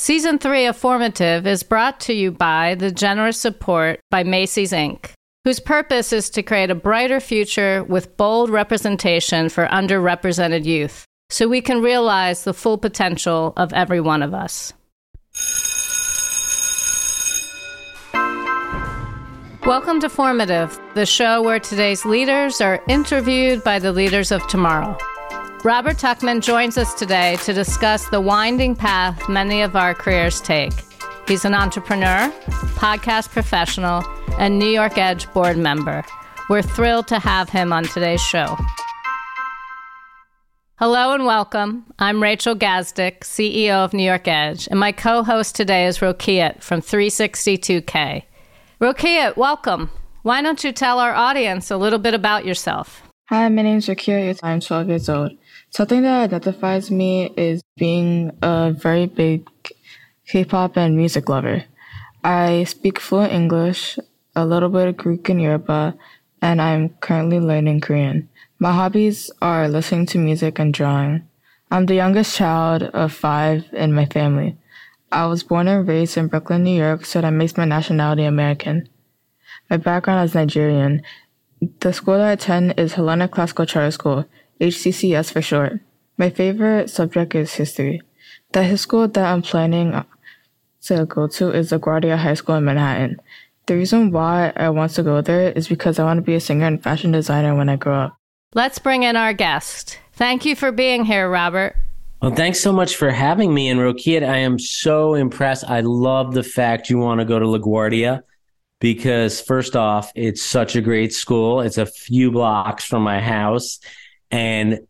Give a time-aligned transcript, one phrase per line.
[0.00, 5.10] Season 3 of Formative is brought to you by the generous support by Macy's Inc.,
[5.44, 11.48] whose purpose is to create a brighter future with bold representation for underrepresented youth so
[11.48, 14.72] we can realize the full potential of every one of us.
[19.66, 24.96] Welcome to Formative, the show where today's leaders are interviewed by the leaders of tomorrow.
[25.64, 30.72] Robert Tuchman joins us today to discuss the winding path many of our careers take.
[31.26, 32.30] He's an entrepreneur,
[32.76, 34.04] podcast professional,
[34.38, 36.04] and New York Edge board member.
[36.48, 38.56] We're thrilled to have him on today's show.
[40.76, 41.92] Hello and welcome.
[41.98, 46.62] I'm Rachel Gazdick, CEO of New York Edge, and my co host today is Rokiat
[46.62, 48.22] from 362K.
[48.80, 49.90] Rokiat, welcome.
[50.22, 53.02] Why don't you tell our audience a little bit about yourself?
[53.28, 54.38] Hi, my name is Rokiat.
[54.42, 55.32] I'm 12 years old.
[55.70, 59.48] Something that identifies me is being a very big
[60.26, 61.64] K-pop and music lover.
[62.24, 63.98] I speak fluent English,
[64.34, 65.94] a little bit of Greek and Yoruba,
[66.40, 68.28] and I'm currently learning Korean.
[68.58, 71.28] My hobbies are listening to music and drawing.
[71.70, 74.56] I'm the youngest child of five in my family.
[75.12, 78.88] I was born and raised in Brooklyn, New York, so that makes my nationality American.
[79.70, 81.02] My background is Nigerian.
[81.80, 84.24] The school that I attend is Hellenic Classical Charter School,
[84.60, 85.80] HCCS for short.
[86.16, 88.02] My favorite subject is history.
[88.52, 90.04] The high school that I'm planning
[90.82, 93.20] to go to is LaGuardia High School in Manhattan.
[93.66, 96.40] The reason why I want to go there is because I want to be a
[96.40, 98.16] singer and fashion designer when I grow up.
[98.54, 99.98] Let's bring in our guest.
[100.14, 101.76] Thank you for being here, Robert.
[102.22, 103.68] Well, thanks so much for having me.
[103.68, 105.64] And Rokiat, I am so impressed.
[105.68, 108.22] I love the fact you want to go to LaGuardia
[108.80, 111.60] because, first off, it's such a great school.
[111.60, 113.78] It's a few blocks from my house.
[114.30, 114.80] And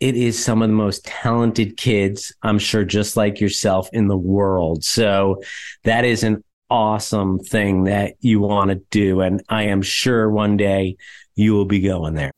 [0.00, 4.16] it is some of the most talented kids, I'm sure, just like yourself in the
[4.16, 4.84] world.
[4.84, 5.42] So
[5.84, 9.20] that is an awesome thing that you want to do.
[9.20, 10.96] And I am sure one day
[11.34, 12.32] you will be going there.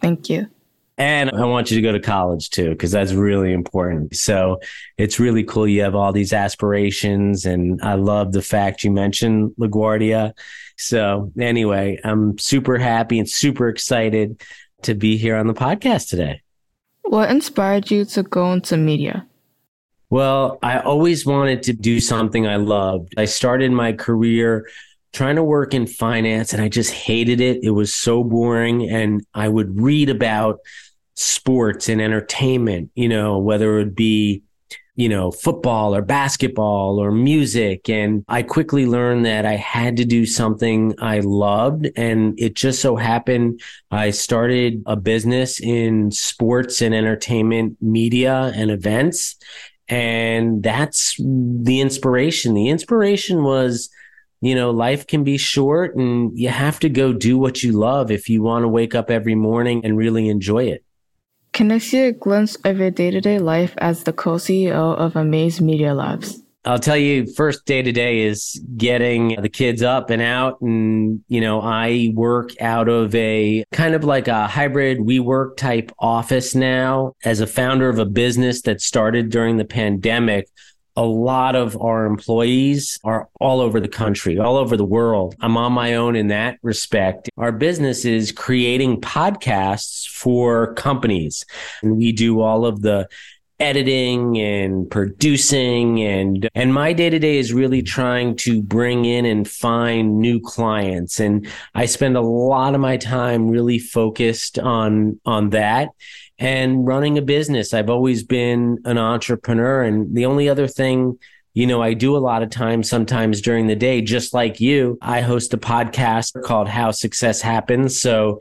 [0.00, 0.48] thank you.
[0.98, 4.14] And I want you to go to college too, because that's really important.
[4.14, 4.60] So
[4.98, 5.66] it's really cool.
[5.66, 7.46] You have all these aspirations.
[7.46, 10.32] And I love the fact you mentioned LaGuardia.
[10.76, 14.42] So anyway, I'm super happy and super excited
[14.84, 16.42] to be here on the podcast today.
[17.02, 19.26] What inspired you to go into media?
[20.10, 23.14] Well, I always wanted to do something I loved.
[23.16, 24.68] I started my career
[25.12, 27.62] trying to work in finance and I just hated it.
[27.62, 28.88] It was so boring.
[28.88, 30.60] And I would read about
[31.14, 34.42] sports and entertainment, you know, whether it would be
[34.94, 37.88] you know, football or basketball or music.
[37.88, 41.88] And I quickly learned that I had to do something I loved.
[41.96, 43.60] And it just so happened
[43.90, 49.36] I started a business in sports and entertainment media and events.
[49.88, 52.54] And that's the inspiration.
[52.54, 53.88] The inspiration was,
[54.42, 58.10] you know, life can be short and you have to go do what you love
[58.10, 60.84] if you want to wake up every morning and really enjoy it.
[61.52, 64.96] Can I see a glimpse of your day to day life as the co CEO
[64.96, 66.42] of Amaze Media Labs?
[66.64, 70.60] I'll tell you, first day to day is getting the kids up and out.
[70.60, 75.90] And, you know, I work out of a kind of like a hybrid WeWork type
[75.98, 80.48] office now as a founder of a business that started during the pandemic
[80.96, 85.34] a lot of our employees are all over the country, all over the world.
[85.40, 87.30] I'm on my own in that respect.
[87.36, 91.44] Our business is creating podcasts for companies.
[91.82, 93.08] And we do all of the
[93.62, 99.24] editing and producing and and my day to day is really trying to bring in
[99.24, 105.20] and find new clients and I spend a lot of my time really focused on
[105.24, 105.90] on that
[106.38, 107.74] and running a business.
[107.74, 109.82] I've always been an entrepreneur.
[109.82, 111.18] And the only other thing,
[111.54, 114.98] you know, I do a lot of times, sometimes during the day, just like you,
[115.02, 118.00] I host a podcast called How Success Happens.
[118.00, 118.40] So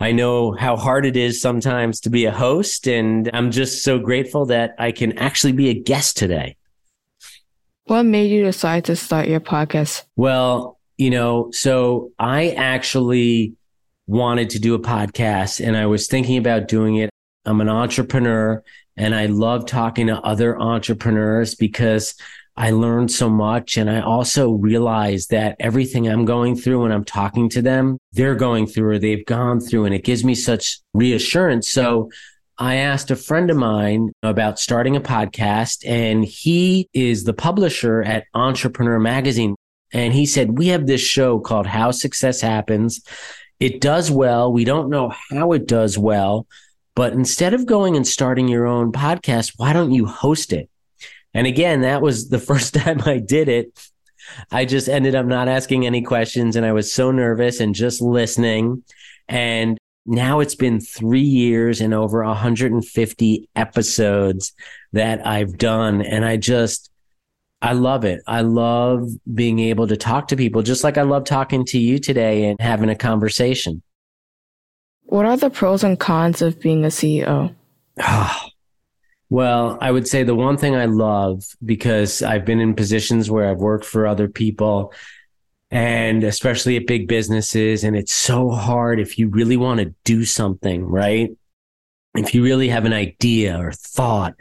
[0.00, 2.88] I know how hard it is sometimes to be a host.
[2.88, 6.56] And I'm just so grateful that I can actually be a guest today.
[7.84, 10.04] What made you decide to start your podcast?
[10.16, 13.54] Well, you know, so I actually
[14.06, 17.10] wanted to do a podcast and I was thinking about doing it.
[17.46, 18.62] I'm an entrepreneur
[18.96, 22.14] and I love talking to other entrepreneurs because
[22.56, 23.76] I learned so much.
[23.76, 28.34] And I also realized that everything I'm going through when I'm talking to them, they're
[28.34, 29.84] going through or they've gone through.
[29.84, 31.68] And it gives me such reassurance.
[31.68, 32.10] So
[32.58, 38.02] I asked a friend of mine about starting a podcast and he is the publisher
[38.02, 39.54] at Entrepreneur Magazine.
[39.92, 43.02] And he said, we have this show called How Success Happens.
[43.60, 44.50] It does well.
[44.52, 46.46] We don't know how it does well,
[46.96, 50.68] but instead of going and starting your own podcast, why don't you host it?
[51.34, 53.78] And again, that was the first time I did it.
[54.50, 58.00] I just ended up not asking any questions and I was so nervous and just
[58.00, 58.82] listening.
[59.28, 64.52] And now it's been three years and over 150 episodes
[64.92, 66.00] that I've done.
[66.00, 66.90] And I just,
[67.60, 68.22] I love it.
[68.26, 71.98] I love being able to talk to people, just like I love talking to you
[71.98, 73.82] today and having a conversation.
[75.06, 77.54] What are the pros and cons of being a CEO?
[78.00, 78.50] Ah.
[79.30, 83.48] well, I would say the one thing I love because I've been in positions where
[83.48, 84.92] I've worked for other people
[85.70, 87.84] and especially at big businesses.
[87.84, 91.30] And it's so hard if you really want to do something, right?
[92.14, 94.34] If you really have an idea or thought,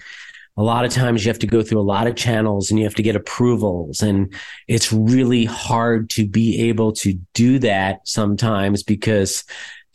[0.57, 2.85] a lot of times you have to go through a lot of channels and you
[2.85, 4.01] have to get approvals.
[4.01, 4.33] And
[4.67, 9.43] it's really hard to be able to do that sometimes because,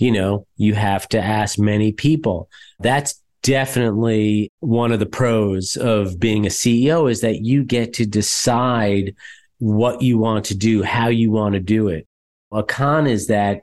[0.01, 2.49] you know, you have to ask many people.
[2.81, 8.07] That's definitely one of the pros of being a CEO is that you get to
[8.07, 9.15] decide
[9.59, 12.07] what you want to do, how you want to do it.
[12.51, 13.61] A con is that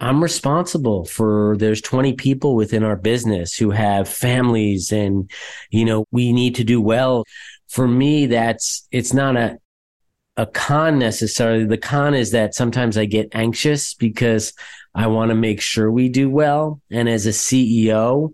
[0.00, 5.30] I'm responsible for there's 20 people within our business who have families and,
[5.70, 7.24] you know, we need to do well.
[7.68, 9.58] For me, that's, it's not a,
[10.36, 11.66] a con necessarily.
[11.66, 14.52] The con is that sometimes I get anxious because
[14.98, 16.80] I want to make sure we do well.
[16.90, 18.32] And as a CEO,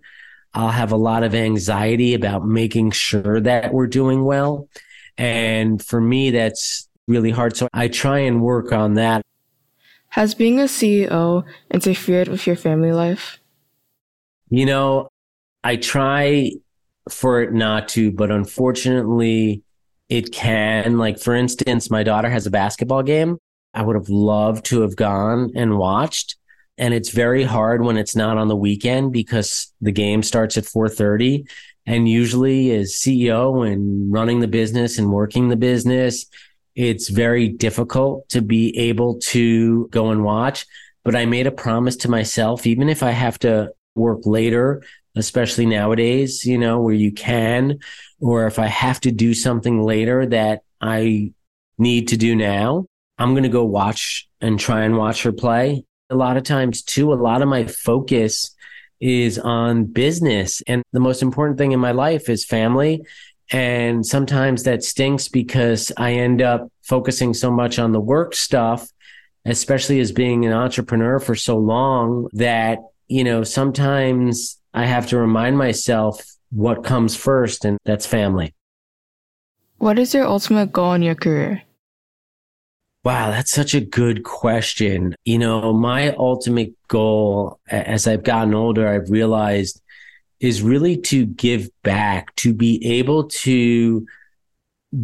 [0.55, 4.71] I'll have a lot of anxiety about making sure that we're doing well.
[5.19, 7.55] And for me, that's really hard.
[7.55, 9.21] So I try and work on that.
[10.09, 13.39] Has being a CEO interfered with your family life?
[14.49, 15.11] You know,
[15.63, 16.53] I try
[17.11, 19.63] for it not to, but unfortunately,
[20.09, 20.97] it can.
[20.97, 23.37] Like, for instance, my daughter has a basketball game.
[23.75, 26.37] I would have loved to have gone and watched.
[26.77, 30.65] And it's very hard when it's not on the weekend because the game starts at
[30.65, 31.47] 4:30
[31.87, 36.27] and usually as CEO and running the business and working the business,
[36.75, 40.67] it's very difficult to be able to go and watch.
[41.05, 44.83] But I made a promise to myself, even if I have to work later,
[45.15, 47.79] especially nowadays, you know, where you can,
[48.19, 51.33] or if I have to do something later that I
[51.77, 52.87] need to do now,
[53.19, 55.85] I'm going to go watch and try and watch her play.
[56.11, 58.55] A lot of times, too, a lot of my focus
[59.01, 60.63] is on business.
[60.67, 63.03] And the most important thing in my life is family
[63.51, 68.91] and sometimes that stinks because I end up focusing so much on the work stuff,
[69.45, 72.79] especially as being an entrepreneur for so long that,
[73.09, 78.55] you know, sometimes I have to remind myself what comes first, and that's family.
[79.79, 81.63] What is your ultimate goal in your career?
[83.05, 85.15] Wow, that's such a good question.
[85.27, 89.83] You know, my ultimate goal as I've gotten older, I've realized
[90.41, 94.07] is really to give back, to be able to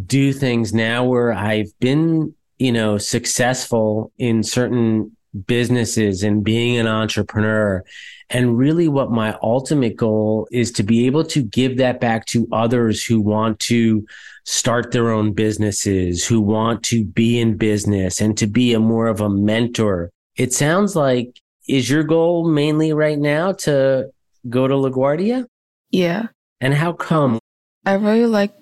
[0.06, 5.14] do things now where I've been, you know, successful in certain
[5.46, 7.84] businesses and being an entrepreneur.
[8.28, 12.46] And really what my ultimate goal is to be able to give that back to
[12.52, 14.06] others who want to
[14.44, 19.06] start their own businesses, who want to be in business and to be a more
[19.06, 20.10] of a mentor.
[20.36, 24.10] It sounds like is your goal mainly right now to
[24.48, 25.46] go to LaGuardia?
[25.90, 26.28] Yeah.
[26.60, 27.38] And how come?
[27.86, 28.52] I really like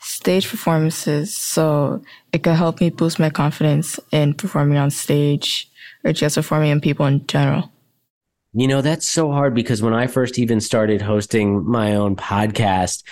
[0.00, 2.02] stage performances, so
[2.32, 5.70] it could help me boost my confidence in performing on stage
[6.06, 7.70] or just performing in people in general.
[8.54, 13.02] You know, that's so hard because when I first even started hosting my own podcast,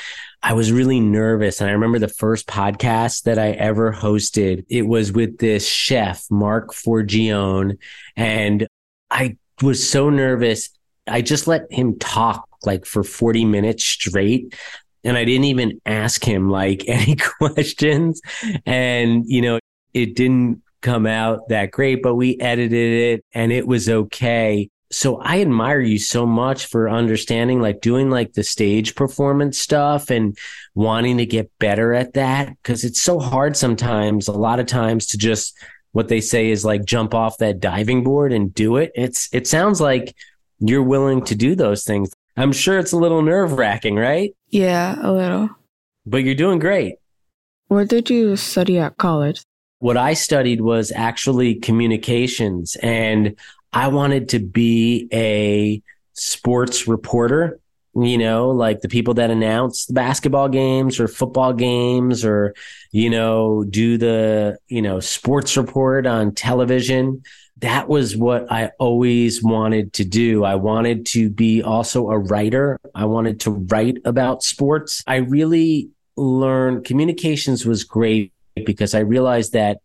[0.43, 1.61] I was really nervous.
[1.61, 6.25] And I remember the first podcast that I ever hosted, it was with this chef,
[6.31, 7.77] Marc Forgione.
[8.17, 8.67] And
[9.11, 10.71] I was so nervous
[11.07, 14.55] I just let him talk like for 40 minutes straight.
[15.03, 18.21] And I didn't even ask him like any questions.
[18.67, 19.59] And, you know,
[19.93, 22.73] it didn't come out that great, but we edited
[23.19, 24.69] it and it was okay.
[24.93, 30.11] So I admire you so much for understanding, like doing like the stage performance stuff
[30.11, 30.37] and
[30.75, 32.53] wanting to get better at that.
[32.63, 35.59] Cause it's so hard sometimes, a lot of times to just
[35.93, 38.93] what they say is like jump off that diving board and do it.
[38.95, 40.15] It's, it sounds like
[40.61, 42.13] you're willing to do those things.
[42.37, 44.33] I'm sure it's a little nerve wracking, right?
[44.49, 45.51] Yeah, a little.
[46.05, 46.97] But you're doing great.
[47.69, 49.43] Where did you study at college?
[49.85, 53.37] What I studied was actually communications, and
[53.71, 55.83] I wanted to be a
[56.15, 57.61] sports reporter.
[57.95, 62.55] You know, like the people that announce the basketball games or football games or,
[62.93, 67.23] you know, do the, you know, sports report on television
[67.59, 70.45] that was what I always wanted to do.
[70.45, 72.81] I wanted to be also a writer.
[72.95, 75.05] I wanted to write about sports.
[75.07, 79.79] I really learned communications was great because I realized that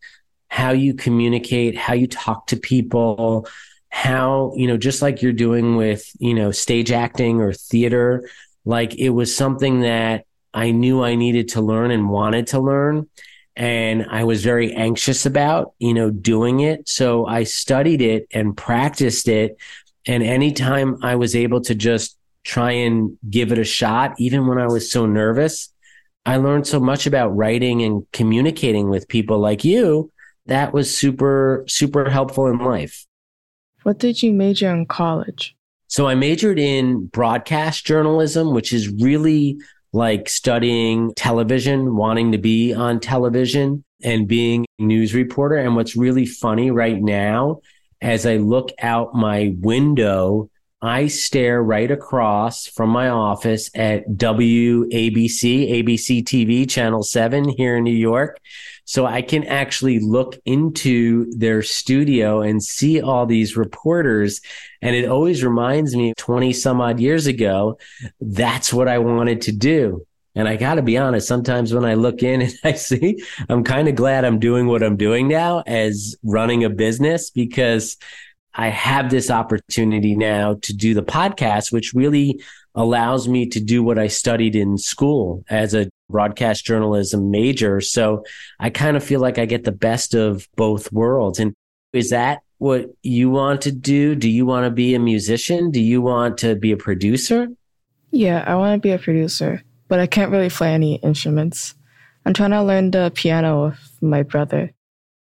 [0.48, 3.48] how you communicate, how you talk to people,
[3.90, 8.30] how, you know, just like you're doing with, you know, stage acting or theater,
[8.66, 13.08] like it was something that I knew I needed to learn and wanted to learn.
[13.56, 16.88] And I was very anxious about, you know, doing it.
[16.88, 19.58] So I studied it and practiced it.
[20.08, 24.58] And anytime I was able to just try and give it a shot, even when
[24.58, 25.74] I was so nervous,
[26.26, 30.12] I learned so much about writing and communicating with people like you.
[30.46, 33.06] That was super, super helpful in life.
[33.84, 35.56] What did you major in college?
[35.88, 39.58] So I majored in broadcast journalism, which is really
[39.92, 45.58] like studying television, wanting to be on television and being a news reporter.
[45.58, 47.62] And what's really funny right now,
[48.02, 50.50] as I look out my window
[50.82, 57.84] I stare right across from my office at WABC, ABC TV, Channel 7 here in
[57.84, 58.40] New York.
[58.86, 64.40] So I can actually look into their studio and see all these reporters.
[64.82, 67.78] And it always reminds me 20 some odd years ago,
[68.22, 70.06] that's what I wanted to do.
[70.34, 73.66] And I got to be honest, sometimes when I look in and I see, I'm
[73.66, 77.98] kind of glad I'm doing what I'm doing now as running a business because
[78.54, 82.42] I have this opportunity now to do the podcast, which really
[82.76, 87.82] allows me to do what I studied in school as a broadcast journalism major.
[87.82, 88.24] So
[88.60, 91.40] I kind of feel like I get the best of both worlds.
[91.40, 91.54] And
[91.94, 94.16] is that what you want to do?
[94.16, 95.72] Do you want to be a musician?
[95.72, 97.48] Do you want to be a producer?
[98.12, 101.76] Yeah, I want to be a producer, but I can't really play any instruments.
[102.26, 104.74] I'm trying to learn the piano with my brother.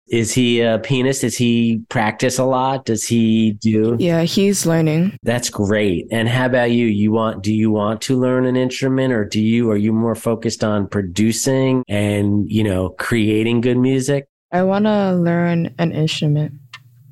[0.10, 1.22] Is he a pianist?
[1.22, 2.86] Does he practice a lot?
[2.86, 3.96] Does he do?
[4.00, 5.18] Yeah, he's learning.
[5.24, 6.08] That's great.
[6.12, 6.88] And how about you?
[6.88, 10.16] You want, do you want to learn an instrument or do you, are you more
[10.16, 14.28] focused on producing and, you know, creating good music?
[14.52, 16.54] I want to learn an instrument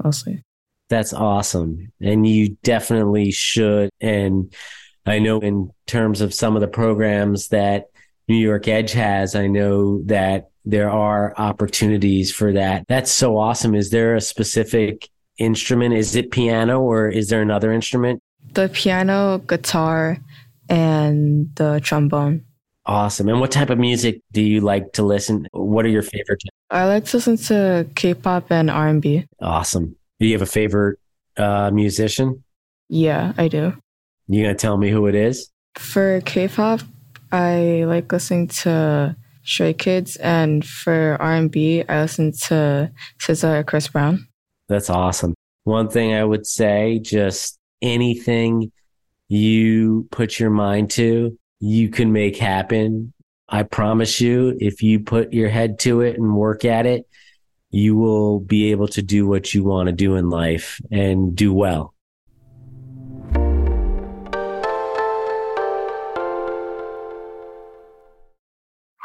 [0.03, 0.43] mostly.
[0.89, 1.91] That's awesome.
[2.01, 3.91] And you definitely should.
[4.01, 4.53] And
[5.05, 7.85] I know in terms of some of the programs that
[8.27, 12.85] New York Edge has, I know that there are opportunities for that.
[12.87, 13.73] That's so awesome.
[13.73, 15.93] Is there a specific instrument?
[15.93, 18.21] Is it piano or is there another instrument?
[18.53, 20.17] The piano, guitar,
[20.69, 22.43] and the trombone.
[22.85, 23.29] Awesome.
[23.29, 25.47] And what type of music do you like to listen?
[25.51, 26.41] What are your favorite?
[26.69, 29.25] I like to listen to K-pop and R&B.
[29.41, 29.95] Awesome.
[30.19, 30.99] Do you have a favorite
[31.37, 32.43] uh, musician?
[32.89, 33.73] Yeah, I do.
[34.27, 35.49] You gonna tell me who it is?
[35.77, 36.81] For K-pop,
[37.31, 39.15] I like listening to
[39.47, 44.27] Stray Kids, and for R and B, I listen to SZA or Chris Brown.
[44.67, 45.33] That's awesome.
[45.63, 48.71] One thing I would say, just anything
[49.29, 53.13] you put your mind to, you can make happen.
[53.47, 57.07] I promise you, if you put your head to it and work at it,
[57.69, 61.53] you will be able to do what you want to do in life and do
[61.53, 61.93] well.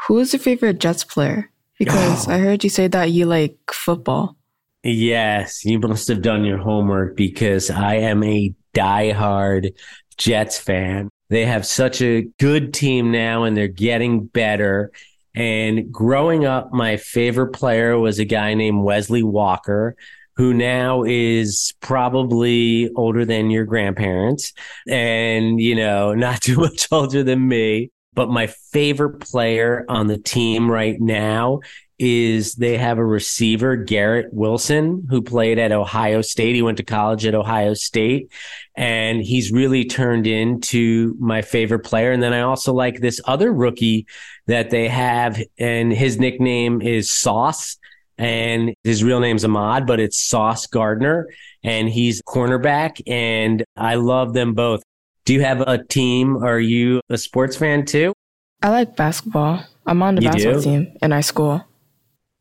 [0.07, 1.49] Who is your favorite Jets player?
[1.79, 4.37] Because I heard you say that you like football.
[4.83, 9.73] Yes, you must have done your homework because I am a diehard
[10.17, 11.09] Jets fan.
[11.29, 14.91] They have such a good team now and they're getting better.
[15.35, 19.95] And growing up, my favorite player was a guy named Wesley Walker,
[20.35, 24.51] who now is probably older than your grandparents
[24.87, 27.89] and, you know, not too much older than me.
[28.13, 31.59] But my favorite player on the team right now
[31.99, 36.55] is they have a receiver, Garrett Wilson, who played at Ohio State.
[36.55, 38.31] He went to college at Ohio State
[38.75, 42.11] and he's really turned into my favorite player.
[42.11, 44.07] And then I also like this other rookie
[44.47, 47.77] that they have and his nickname is Sauce
[48.17, 51.29] and his real name's Ahmad, but it's Sauce Gardner
[51.63, 54.83] and he's cornerback and I love them both.
[55.25, 56.43] Do you have a team?
[56.43, 58.13] Are you a sports fan too?
[58.61, 59.63] I like basketball.
[59.85, 60.63] I'm on the you basketball do?
[60.63, 61.65] team in high school.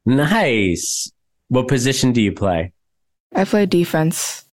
[0.04, 1.10] Nice.
[1.48, 2.72] What position do you play?
[3.34, 4.44] I play defense.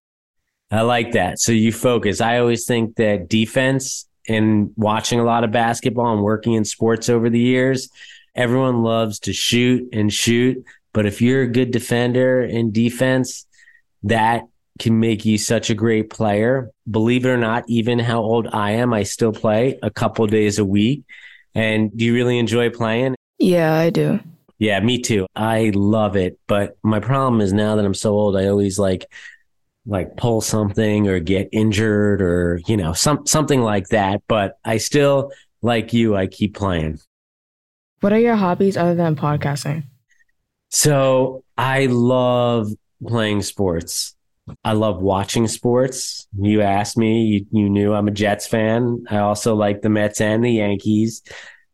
[0.71, 1.39] I like that.
[1.39, 2.21] So you focus.
[2.21, 7.09] I always think that defense and watching a lot of basketball and working in sports
[7.09, 7.89] over the years,
[8.35, 10.63] everyone loves to shoot and shoot.
[10.93, 13.47] But if you're a good defender in defense,
[14.03, 14.43] that
[14.79, 16.71] can make you such a great player.
[16.89, 20.57] Believe it or not, even how old I am, I still play a couple days
[20.57, 21.03] a week.
[21.53, 23.15] And do you really enjoy playing?
[23.37, 24.19] Yeah, I do.
[24.57, 25.27] Yeah, me too.
[25.35, 26.39] I love it.
[26.47, 29.05] But my problem is now that I'm so old, I always like
[29.85, 34.21] like pull something or get injured or, you know, some something like that.
[34.27, 35.31] But I still
[35.61, 36.99] like you, I keep playing.
[38.01, 39.83] What are your hobbies other than podcasting?
[40.69, 42.71] So I love
[43.05, 44.15] playing sports.
[44.63, 46.27] I love watching sports.
[46.37, 49.05] You asked me, you, you knew I'm a Jets fan.
[49.09, 51.23] I also like the Mets and the Yankees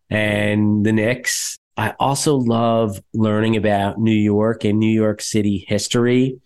[0.10, 1.58] and the Knicks.
[1.78, 6.40] I also love learning about New York and New York City history.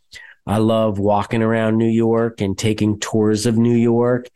[0.48, 4.27] I love walking around New York and taking tours of New York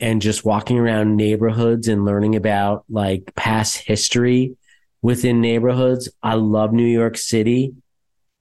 [0.00, 4.56] and just walking around neighborhoods and learning about like past history
[5.00, 6.08] within neighborhoods.
[6.22, 7.74] I love New York City.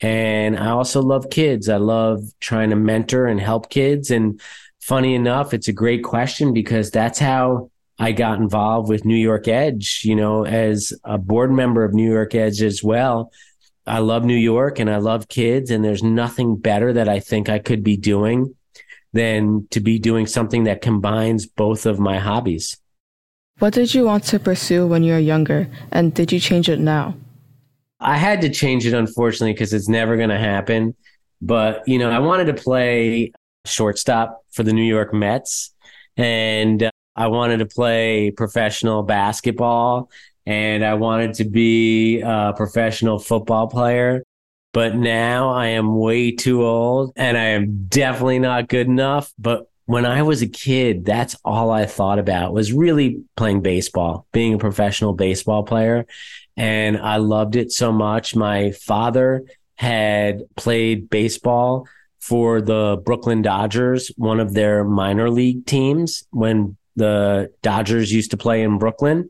[0.01, 1.70] And I also love kids.
[1.70, 4.10] I love trying to mentor and help kids.
[4.10, 4.41] And
[4.79, 9.48] funny enough, it's a great question because that's how I got involved with New York
[9.48, 13.31] Edge, you know, as a board member of New York Edge as well.
[13.86, 17.50] I love New York and I love kids, and there's nothing better that I think
[17.50, 18.55] I could be doing
[19.13, 22.77] than to be doing something that combines both of my hobbies.
[23.60, 26.79] What did you want to pursue when you were younger, and did you change it
[26.79, 27.15] now?
[28.01, 30.96] I had to change it, unfortunately, because it's never going to happen.
[31.41, 33.31] But, you know, I wanted to play
[33.65, 35.74] shortstop for the New York Mets.
[36.17, 40.10] And uh, I wanted to play professional basketball
[40.46, 44.24] and I wanted to be a professional football player.
[44.74, 49.34] But now I am way too old and I am definitely not good enough.
[49.38, 54.25] But when I was a kid, that's all I thought about was really playing baseball,
[54.31, 56.05] being a professional baseball player.
[56.58, 58.36] And I loved it so much.
[58.36, 61.88] My father had played baseball
[62.20, 68.38] for the Brooklyn Dodgers, one of their minor league teams when the Dodgers used to
[68.38, 69.29] play in Brooklyn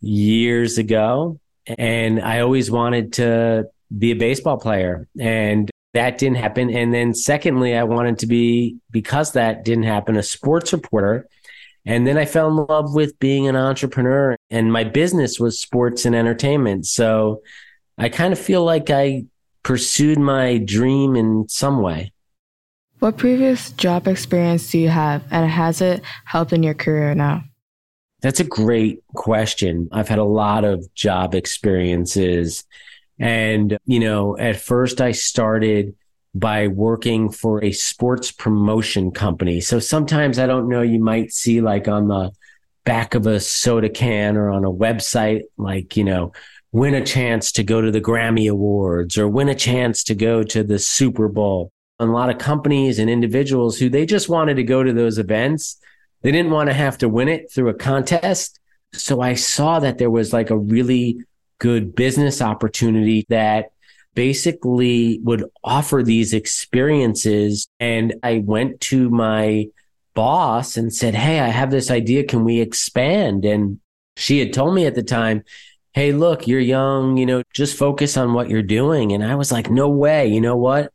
[0.00, 1.38] years ago.
[1.66, 5.06] And I always wanted to be a baseball player.
[5.18, 6.70] And that didn't happen.
[6.70, 11.26] And then, secondly, I wanted to be, because that didn't happen, a sports reporter.
[11.86, 16.04] And then I fell in love with being an entrepreneur, and my business was sports
[16.04, 16.86] and entertainment.
[16.86, 17.42] So
[17.96, 19.24] I kind of feel like I
[19.62, 22.12] pursued my dream in some way.
[22.98, 27.44] What previous job experience do you have, and has it helped in your career now?
[28.20, 29.88] That's a great question.
[29.90, 32.64] I've had a lot of job experiences.
[33.18, 35.94] And, you know, at first I started
[36.34, 39.60] by working for a sports promotion company.
[39.60, 42.30] So sometimes I don't know, you might see like on the
[42.84, 46.32] back of a soda can or on a website, like, you know,
[46.72, 50.42] win a chance to go to the Grammy Awards or win a chance to go
[50.44, 54.64] to the Super Bowl a lot of companies and individuals who they just wanted to
[54.64, 55.76] go to those events.
[56.22, 58.58] They didn't want to have to win it through a contest.
[58.94, 61.18] So I saw that there was like a really
[61.58, 63.72] good business opportunity that
[64.14, 67.68] basically would offer these experiences.
[67.78, 69.66] And I went to my
[70.14, 72.24] boss and said, Hey, I have this idea.
[72.24, 73.44] Can we expand?
[73.44, 73.80] And
[74.16, 75.44] she had told me at the time,
[75.92, 79.12] Hey, look, you're young, you know, just focus on what you're doing.
[79.12, 80.26] And I was like, No way.
[80.28, 80.92] You know what?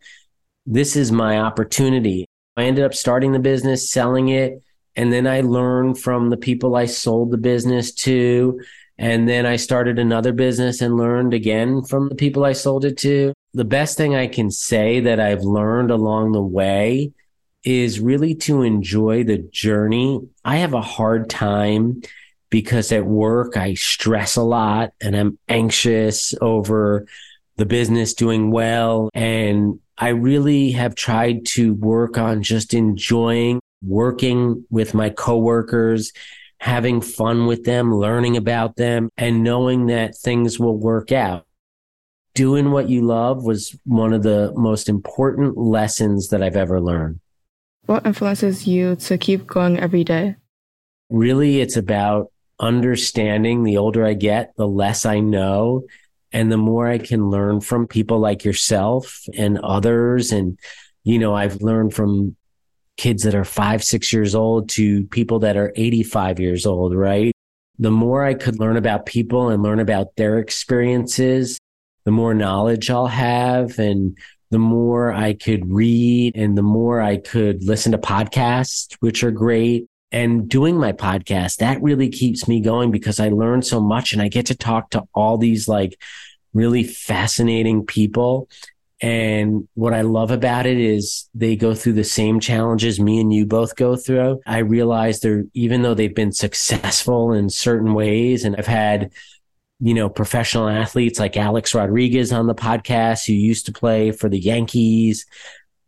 [0.66, 2.28] this is my opportunity.
[2.58, 4.62] I ended up starting the business, selling it.
[4.96, 8.62] And then I learned from the people I sold the business to.
[8.98, 12.98] And then I started another business and learned again from the people I sold it
[13.00, 13.34] to.
[13.54, 17.12] The best thing I can say that I've learned along the way
[17.64, 20.22] is really to enjoy the journey.
[20.46, 22.02] I have a hard time
[22.50, 27.06] because at work I stress a lot and I'm anxious over
[27.58, 29.10] the business doing well.
[29.14, 36.12] And I really have tried to work on just enjoying working with my coworkers,
[36.66, 41.46] having fun with them, learning about them, and knowing that things will work out.
[42.34, 47.20] Doing what you love was one of the most important lessons that I've ever learned.
[47.86, 50.38] What influences you to keep going every day?
[51.12, 55.86] Really, it's about understanding the older I get, the less I know
[56.32, 60.58] and the more I can learn from people like yourself and others, and,
[61.04, 62.36] you know, I've learned from
[62.98, 67.34] kids that are five, six years old to people that are 85 years old, right?
[67.78, 71.60] The more I could learn about people and learn about their experiences,
[72.06, 74.18] the more knowledge I'll have and
[74.52, 79.32] the more I could read and the more I could listen to podcasts, which are
[79.32, 79.88] great.
[80.12, 84.22] And doing my podcast, that really keeps me going because I learn so much and
[84.22, 86.00] I get to talk to all these like
[86.54, 88.48] really fascinating people.
[89.02, 93.34] And what I love about it is they go through the same challenges me and
[93.34, 94.40] you both go through.
[94.46, 99.12] I realize they're, even though they've been successful in certain ways, and I've had,
[99.82, 104.30] you know, professional athletes like Alex Rodriguez on the podcast who used to play for
[104.30, 105.26] the Yankees.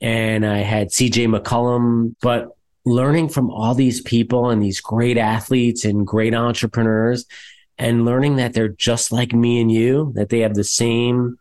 [0.01, 2.49] And I had CJ McCollum, but
[2.85, 7.25] learning from all these people and these great athletes and great entrepreneurs,
[7.77, 11.37] and learning that they're just like me and you, that they have the same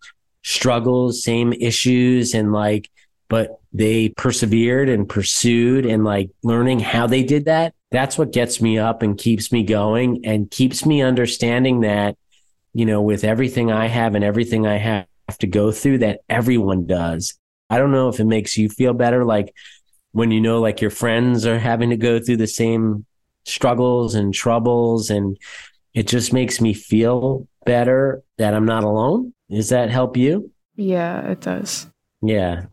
[0.47, 2.89] struggles, same issues, and like,
[3.29, 7.75] but they persevered and pursued and like learning how they did that.
[7.91, 12.17] That's what gets me up and keeps me going and keeps me understanding that,
[12.73, 15.07] you know, with everything I have and everything I have
[15.41, 17.35] to go through, that everyone does.
[17.69, 19.53] I don't know if it makes you feel better, like
[20.13, 23.05] when you know, like your friends are having to go through the same
[23.45, 25.37] struggles and troubles and
[25.93, 29.33] it just makes me feel better that I'm not alone.
[29.51, 30.51] Does that help you?
[30.75, 31.87] Yeah, it does.
[32.23, 32.67] Yeah.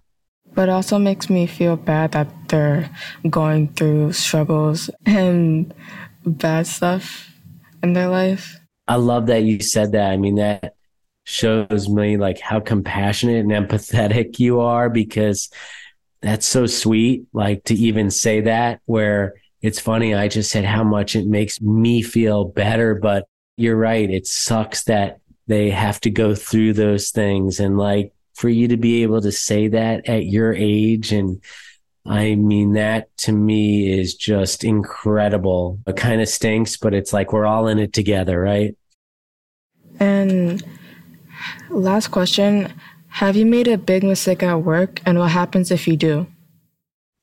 [0.53, 2.89] But it also makes me feel bad that they're
[3.29, 5.73] going through struggles and
[6.25, 7.31] bad stuff
[7.81, 8.59] in their life.
[8.87, 10.11] I love that you said that.
[10.11, 10.75] I mean, that
[11.23, 15.49] shows me like how compassionate and empathetic you are because
[16.21, 17.23] that's so sweet.
[17.33, 20.13] Like to even say that, where it's funny.
[20.13, 23.25] I just said how much it makes me feel better, but
[23.57, 24.09] you're right.
[24.09, 27.59] It sucks that they have to go through those things.
[27.59, 31.41] And like for you to be able to say that at your age and
[32.05, 35.79] I mean, that to me is just incredible.
[35.87, 38.75] It kind of stinks, but it's like we're all in it together, right?
[39.99, 40.61] And
[41.69, 42.73] last question
[43.07, 45.01] Have you made a big mistake at work?
[45.05, 46.27] And what happens if you do?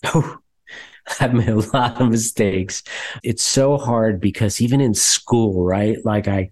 [0.07, 0.39] Oh,
[1.21, 2.83] I've made a lot of mistakes.
[3.23, 5.99] It's so hard because even in school, right?
[6.05, 6.51] Like I,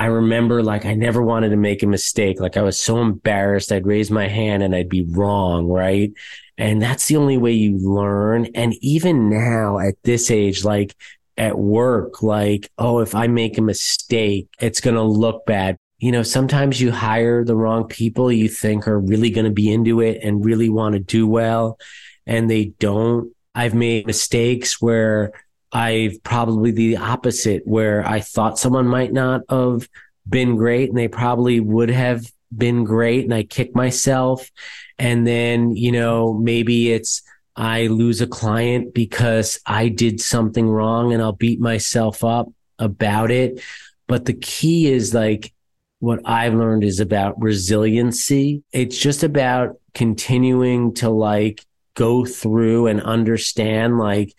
[0.00, 2.40] I remember like I never wanted to make a mistake.
[2.40, 3.70] Like I was so embarrassed.
[3.70, 5.68] I'd raise my hand and I'd be wrong.
[5.68, 6.10] Right.
[6.56, 8.46] And that's the only way you learn.
[8.54, 10.96] And even now at this age, like
[11.36, 15.76] at work, like, oh, if I make a mistake, it's going to look bad.
[15.98, 19.70] You know, sometimes you hire the wrong people you think are really going to be
[19.70, 21.78] into it and really want to do well,
[22.26, 23.34] and they don't.
[23.54, 25.32] I've made mistakes where
[25.72, 29.88] I've probably the opposite, where I thought someone might not have
[30.28, 33.24] been great and they probably would have been great.
[33.24, 34.50] And I kick myself.
[34.98, 37.22] And then, you know, maybe it's,
[37.56, 43.30] I lose a client because I did something wrong and I'll beat myself up about
[43.30, 43.62] it.
[44.06, 45.52] But the key is like
[46.00, 48.62] what I've learned is about resiliency.
[48.72, 54.34] It's just about continuing to like go through and understand like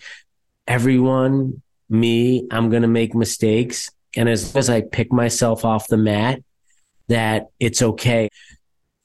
[0.68, 3.92] everyone, me, I'm going to make mistakes.
[4.16, 6.42] And as, long as I pick myself off the mat,
[7.08, 8.30] that it's okay.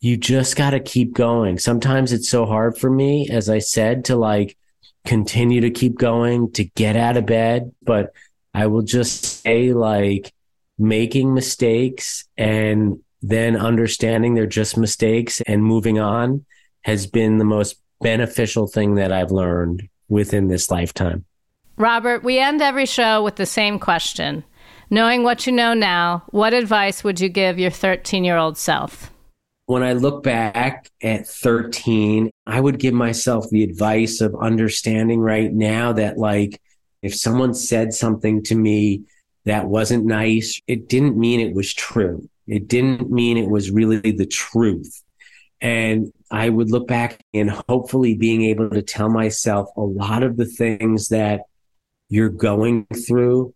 [0.01, 1.59] You just got to keep going.
[1.59, 4.57] Sometimes it's so hard for me, as I said, to like
[5.05, 7.73] continue to keep going, to get out of bed.
[7.83, 8.13] But
[8.55, 10.33] I will just say, like,
[10.79, 16.45] making mistakes and then understanding they're just mistakes and moving on
[16.83, 21.25] has been the most beneficial thing that I've learned within this lifetime.
[21.79, 24.45] Robert, we end every show with the same question.
[24.89, 29.11] Knowing what you know now, what advice would you give your 13 year old self?
[29.67, 35.53] When I look back at 13, I would give myself the advice of understanding right
[35.53, 36.61] now that, like,
[37.03, 39.03] if someone said something to me
[39.45, 42.29] that wasn't nice, it didn't mean it was true.
[42.47, 45.03] It didn't mean it was really the truth.
[45.61, 50.37] And I would look back and hopefully being able to tell myself a lot of
[50.37, 51.43] the things that
[52.09, 53.55] you're going through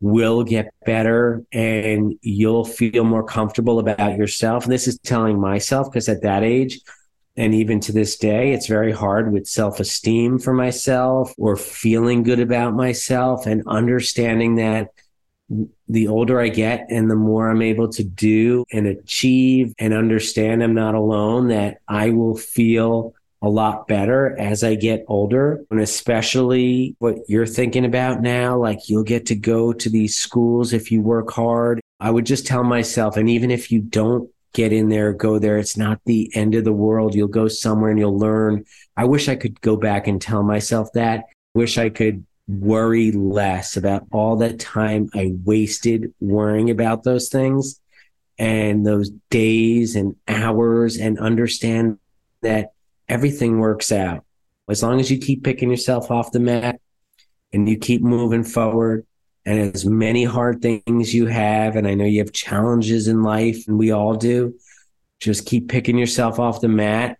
[0.00, 4.64] will get better and you'll feel more comfortable about yourself.
[4.64, 6.80] And this is telling myself because at that age,
[7.36, 12.22] and even to this day, it's very hard with self esteem for myself or feeling
[12.22, 14.88] good about myself and understanding that
[15.88, 20.62] the older I get and the more I'm able to do and achieve and understand
[20.62, 25.64] I'm not alone, that I will feel a lot better as I get older.
[25.70, 30.72] And especially what you're thinking about now, like you'll get to go to these schools
[30.72, 31.80] if you work hard.
[32.00, 35.58] I would just tell myself, and even if you don't get in there, go there,
[35.58, 37.14] it's not the end of the world.
[37.14, 38.64] You'll go somewhere and you'll learn.
[38.96, 41.24] I wish I could go back and tell myself that.
[41.54, 47.80] Wish I could worry less about all that time I wasted worrying about those things
[48.38, 51.98] and those days and hours and understand
[52.42, 52.72] that
[53.10, 54.24] everything works out.
[54.68, 56.80] As long as you keep picking yourself off the mat
[57.52, 59.04] and you keep moving forward
[59.44, 63.66] and as many hard things you have, and I know you have challenges in life
[63.66, 64.54] and we all do,
[65.18, 67.18] just keep picking yourself off the mat.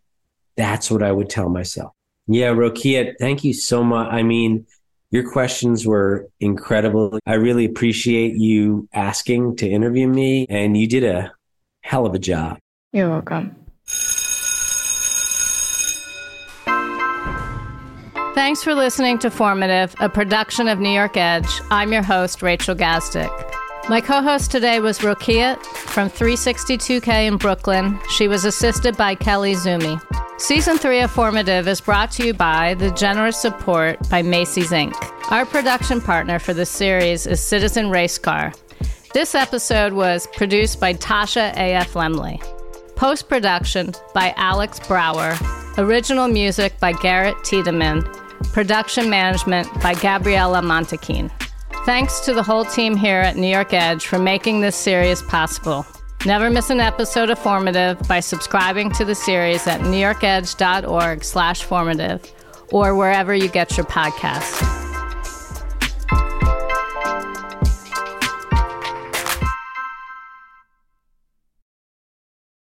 [0.56, 1.92] That's what I would tell myself.
[2.28, 4.12] Yeah, Rokia, thank you so much.
[4.12, 4.66] I mean,
[5.10, 7.18] your questions were incredible.
[7.26, 11.32] I really appreciate you asking to interview me, and you did a
[11.80, 12.58] hell of a job.
[12.92, 13.59] You're welcome.
[18.40, 21.60] Thanks for listening to Formative, a production of New York Edge.
[21.70, 23.30] I'm your host, Rachel Gazdick.
[23.90, 28.00] My co host today was Rokiat from 362K in Brooklyn.
[28.16, 30.00] She was assisted by Kelly Zumi.
[30.40, 34.94] Season 3 of Formative is brought to you by the generous support by Macy's Inc.
[35.30, 38.58] Our production partner for the series is Citizen Racecar.
[39.12, 41.92] This episode was produced by Tasha A.F.
[41.92, 42.40] Lemley.
[42.96, 45.36] Post production by Alex Brower.
[45.76, 48.19] Original music by Garrett Tiedemann.
[48.52, 51.30] Production management by Gabriella Montequin.
[51.84, 55.86] Thanks to the whole team here at New York Edge for making this series possible.
[56.26, 62.30] Never miss an episode of Formative by subscribing to the series at newyorkedge.org slash formative
[62.72, 64.89] or wherever you get your podcasts.